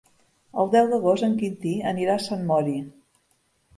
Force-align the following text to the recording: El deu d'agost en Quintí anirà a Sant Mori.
El 0.61 0.69
deu 0.75 0.87
d'agost 0.93 1.27
en 1.29 1.37
Quintí 1.41 1.75
anirà 1.93 2.15
a 2.17 2.25
Sant 2.29 2.45
Mori. 2.53 2.77